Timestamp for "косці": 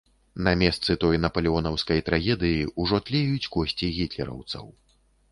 3.57-3.91